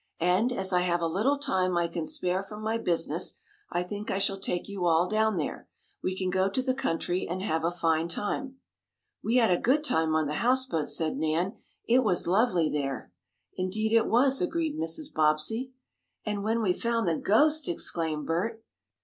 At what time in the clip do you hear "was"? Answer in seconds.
12.03-12.25, 14.07-14.41